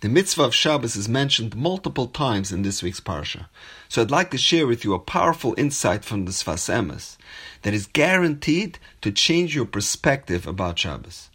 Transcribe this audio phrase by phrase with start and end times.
[0.00, 3.46] The mitzvah of Shabbos is mentioned multiple times in this week's parsha.
[3.88, 7.16] So I'd like to share with you a powerful insight from the Sfas Emes
[7.62, 11.30] that is guaranteed to change your perspective about Shabbos.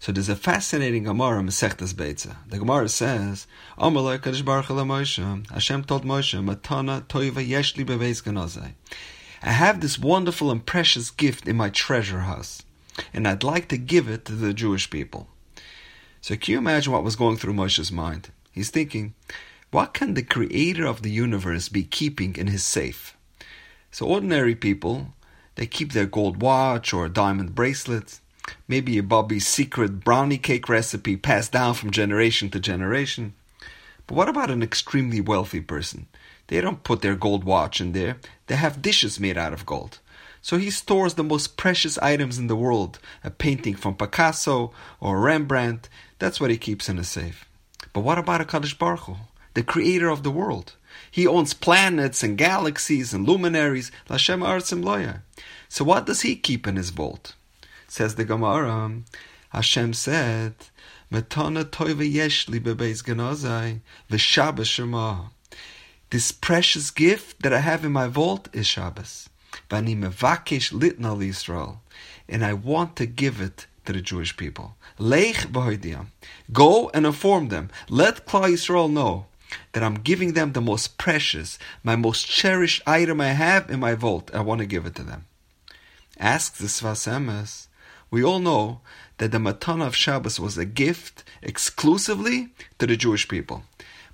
[0.00, 2.34] So there's a fascinating Gemara in Masechtas Beitza.
[2.48, 3.46] The Gemara says,
[3.78, 8.72] Kadosh Hashem told Moshe, Matana toiva yeshli ganazai.
[9.40, 12.64] I have this wonderful and precious gift in my treasure house,
[13.14, 15.28] and I'd like to give it to the Jewish people.
[16.20, 18.30] So can you imagine what was going through Moshe's mind?
[18.52, 19.14] He's thinking,
[19.70, 23.16] what can the creator of the universe be keeping in his safe?
[23.90, 25.14] So ordinary people,
[25.54, 28.20] they keep their gold watch or diamond bracelet,
[28.68, 33.34] maybe a Bubby's secret brownie cake recipe passed down from generation to generation.
[34.06, 36.06] But what about an extremely wealthy person?
[36.48, 40.00] They don't put their gold watch in there, they have dishes made out of gold.
[40.42, 45.20] So he stores the most precious items in the world a painting from Picasso or
[45.20, 45.88] Rembrandt.
[46.18, 47.44] That's what he keeps in a safe.
[47.92, 49.16] But what about a Kadosh Baruch Hu,
[49.54, 50.76] the creator of the world?
[51.10, 53.90] He owns planets and galaxies and luminaries.
[54.08, 55.22] Lashem Arzim Loya.
[55.68, 57.34] So what does he keep in his vault?
[57.88, 58.92] Says the Gemara,
[59.50, 60.54] Hashem said,
[61.12, 65.30] Metana toiva yeshli bebeis ganazai, v'shabbos shema.
[66.10, 69.28] This precious gift that I have in my vault is Shabbos.
[69.70, 71.78] Vani mevakesh litna Yisrael.
[72.28, 74.76] And I want to give it to the Jewish people.
[74.98, 76.06] Leich b'hoidiam.
[76.52, 77.70] Go and inform them.
[77.88, 79.26] Let Klal Yisrael know
[79.72, 83.94] that I'm giving them the most precious, my most cherished item I have in my
[83.94, 84.30] vault.
[84.34, 85.26] I want to give it to them.
[86.18, 87.66] Ask the Sfas Emes,
[88.10, 88.80] we all know
[89.18, 93.64] that the Matana of Shabbos was a gift exclusively to the Jewish people.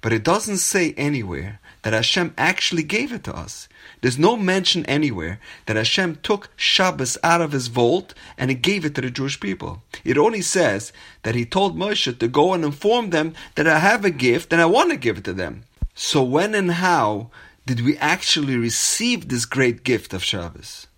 [0.00, 3.68] But it doesn't say anywhere that Hashem actually gave it to us.
[4.00, 8.84] There's no mention anywhere that Hashem took Shabbos out of his vault and he gave
[8.84, 9.84] it to the Jewish people.
[10.02, 10.92] It only says
[11.22, 14.60] that he told Moshe to go and inform them that I have a gift and
[14.60, 15.62] I want to give it to them.
[15.94, 17.30] So when and how
[17.66, 20.88] did we actually receive this great gift of Shabbos?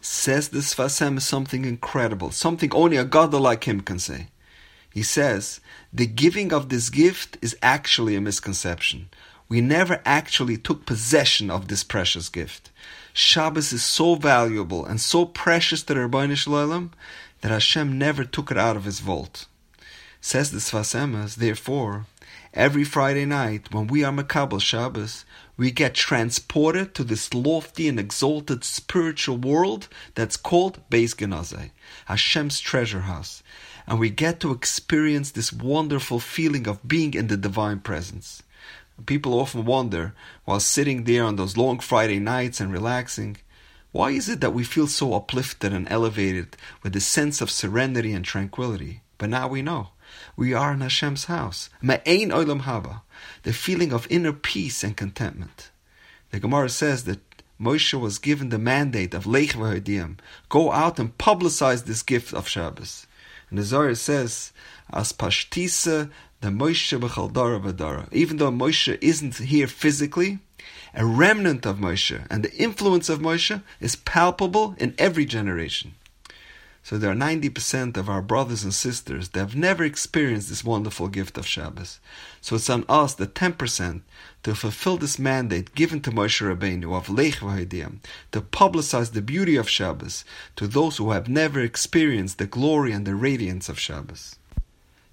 [0.00, 4.28] says this Sfas Emes something incredible, something only a Gadol like him can say.
[4.90, 5.60] He says,
[5.92, 9.10] the giving of this gift is actually a misconception.
[9.48, 12.70] We never actually took possession of this precious gift.
[13.12, 16.90] Shabbos is so valuable and so precious to the Ribbono Shel Olam
[17.42, 19.46] that Hashem never took it out of his vault.
[20.20, 22.06] Says the Sfas Emes, therefore,
[22.54, 28.00] every Friday night when we are Makabal Shabbos, we get transported to this lofty and
[28.00, 31.70] exalted spiritual world that's called Beis Genazai,
[32.06, 33.42] Hashem's treasure house,
[33.86, 38.42] and we get to experience this wonderful feeling of being in the divine presence.
[39.06, 43.36] People often wonder, while sitting there on those long Friday nights and relaxing,
[43.92, 48.12] why is it that we feel so uplifted and elevated with a sense of serenity
[48.12, 49.02] and tranquility?
[49.18, 49.90] But now we know.
[50.36, 51.70] We are in Hashem's house.
[51.82, 53.02] Ma'ain olam haba
[53.42, 55.70] the feeling of inner peace and contentment.
[56.30, 57.20] The Gemara says that
[57.60, 60.18] Moshe was given the mandate of Leich v'Hodim,
[60.48, 63.06] go out and publicize this gift of Shabbos.
[63.48, 64.52] And the Zohar says,
[64.92, 66.10] As pashtisa
[66.44, 68.06] the Moshe b'chaldara v'dara.
[68.12, 70.40] Even though Moshe isn't here physically,
[70.92, 75.94] a remnant of Moshe and the influence of Moshe is palpable in every generation.
[76.82, 81.08] So there are 90% of our brothers and sisters that have never experienced this wonderful
[81.08, 81.98] gift of Shabbos.
[82.42, 84.02] So it's on us, the 10%,
[84.42, 88.00] to fulfill this mandate given to Moshe Rabbeinu of Lech V'Hidiyam,
[88.32, 90.26] to publicize the beauty of Shabbos
[90.56, 94.36] to those who have never experienced the glory and the radiance of Shabbos.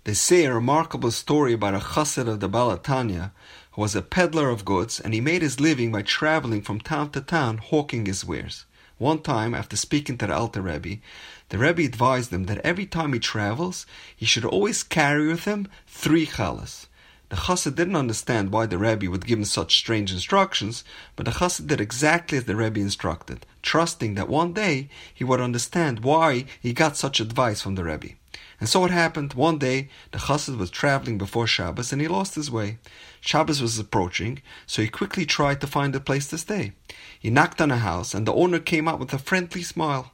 [0.03, 3.33] They say a remarkable story about a chassid of the Baal HaTanya
[3.73, 7.11] who was a peddler of goods and he made his living by traveling from town
[7.11, 8.65] to town hawking his wares.
[8.97, 11.01] One time, after speaking to the Alter Rebbe,
[11.49, 13.85] the Rebbe advised him that every time he travels,
[14.15, 16.87] he should always carry with him three challahs.
[17.29, 20.83] The chassid didn't understand why the Rebbe would give him such strange instructions,
[21.15, 25.39] but the chassid did exactly as the Rebbe instructed, trusting that one day he would
[25.39, 28.15] understand why he got such advice from the Rebbe.
[28.61, 29.33] And so it happened.
[29.33, 32.77] One day, the chassid was traveling before Shabbos and he lost his way.
[33.19, 36.73] Shabbos was approaching, so he quickly tried to find a place to stay.
[37.19, 40.11] He knocked on a house, and the owner came out with a friendly smile.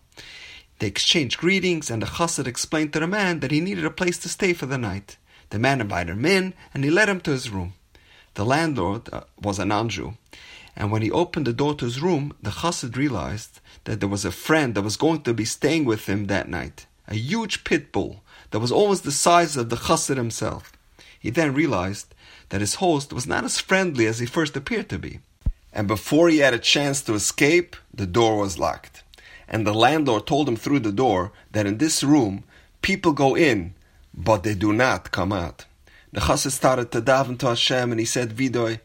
[0.79, 4.17] They exchanged greetings, and the chassid explained to the man that he needed a place
[4.19, 5.17] to stay for the night.
[5.49, 7.73] The man invited him in, and he led him to his room.
[8.35, 10.15] The landlord uh, was a non-Jew,
[10.73, 14.23] and when he opened the door to his room, the chassid realized that there was
[14.23, 16.86] a friend that was going to be staying with him that night.
[17.07, 20.73] A huge pit bull that was almost the size of the chassid himself.
[21.19, 22.13] He then realized
[22.49, 25.19] that his host was not as friendly as he first appeared to be.
[25.73, 29.03] And before he had a chance to escape, the door was locked.
[29.47, 32.43] And the landlord told him through the door that in this room,
[32.81, 33.73] people go in,
[34.13, 35.65] but they do not come out.
[36.11, 38.79] The chassid started to daven to Hashem and he said vidoy.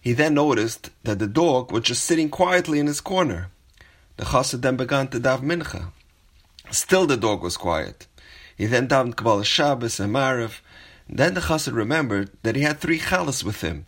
[0.00, 3.50] He then noticed that the dog was just sitting quietly in his corner.
[4.16, 5.92] The chassid then began to daven mincha.
[6.70, 8.06] Still the dog was quiet.
[8.56, 10.60] He then davened Kabbalah Shabbos and Mariv.
[11.08, 13.86] Then the chassid remembered that he had three challahs with him.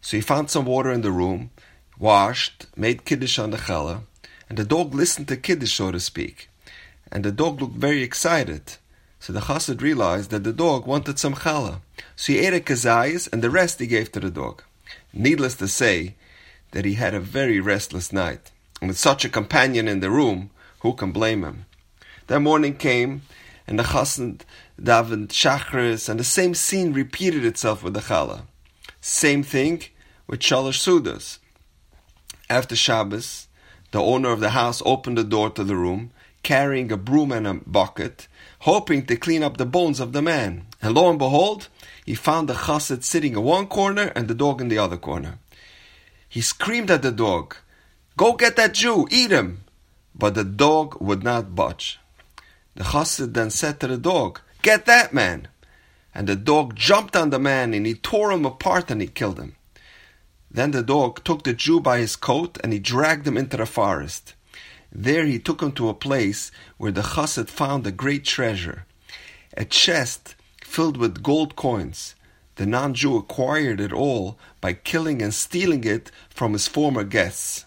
[0.00, 1.50] So he found some water in the room,
[1.98, 4.02] washed, made kiddush on the challah,
[4.48, 6.48] and the dog listened to kiddush, so to speak.
[7.10, 8.76] And the dog looked very excited.
[9.20, 11.80] So the chassid realized that the dog wanted some challah.
[12.16, 14.62] So he ate a kazayas, and the rest he gave to the dog.
[15.12, 16.16] Needless to say
[16.72, 18.50] that he had a very restless night.
[18.80, 21.66] And with such a companion in the room, who can blame him?
[22.28, 23.22] That morning came,
[23.66, 24.42] and the chassid
[24.80, 28.42] davened shachris, and the same scene repeated itself with the challah.
[29.00, 29.82] Same thing
[30.26, 31.38] with shalosh sudas.
[32.48, 33.48] After Shabbos,
[33.90, 37.46] the owner of the house opened the door to the room, carrying a broom and
[37.46, 38.28] a bucket,
[38.60, 40.66] hoping to clean up the bones of the man.
[40.80, 41.68] And lo and behold,
[42.04, 45.38] he found the chassid sitting in one corner and the dog in the other corner.
[46.28, 47.56] He screamed at the dog,
[48.16, 49.64] Go get that Jew, eat him!
[50.14, 51.98] But the dog would not budge.
[52.74, 55.48] The chassid then said to the dog, Get that man!
[56.14, 59.38] And the dog jumped on the man and he tore him apart and he killed
[59.38, 59.56] him.
[60.50, 63.66] Then the dog took the Jew by his coat and he dragged him into the
[63.66, 64.34] forest.
[64.90, 68.84] There he took him to a place where the chassid found a great treasure,
[69.56, 72.14] a chest filled with gold coins.
[72.56, 77.64] The non-Jew acquired it all by killing and stealing it from his former guests.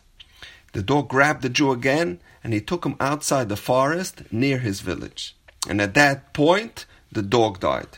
[0.73, 4.81] The dog grabbed the Jew again and he took him outside the forest near his
[4.81, 5.35] village.
[5.67, 7.97] And at that point, the dog died.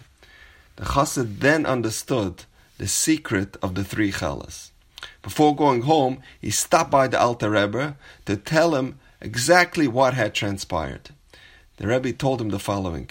[0.77, 2.45] The chassid then understood
[2.77, 4.71] the secret of the three challahs.
[5.21, 10.33] Before going home, he stopped by the Alter Rebbe to tell him exactly what had
[10.33, 11.09] transpired.
[11.75, 13.09] The Rebbe told him the following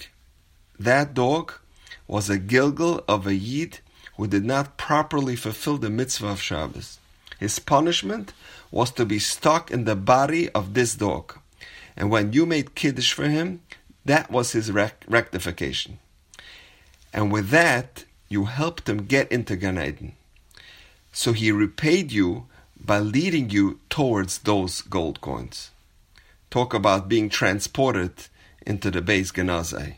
[0.79, 1.53] That dog
[2.07, 3.81] was a Gilgul of a Yid
[4.15, 6.97] who did not properly fulfill the mitzvah of Shabbos.
[7.39, 8.33] His punishment
[8.71, 11.37] was to be stuck in the body of this dog.
[11.95, 13.61] And when you made Kiddush for him,
[14.05, 15.99] that was his rec- rectification.
[17.13, 20.13] And with that, you helped him get into Gan Eden.
[21.11, 22.45] So he repaid you
[22.79, 25.71] by leading you towards those gold coins.
[26.49, 28.27] Talk about being transported
[28.65, 29.95] into the Beis Genazai.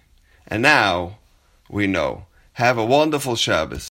[0.48, 1.18] And now
[1.70, 2.26] we know.
[2.54, 3.88] Have a wonderful Shabbos.